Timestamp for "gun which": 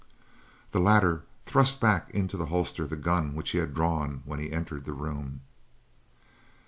2.95-3.51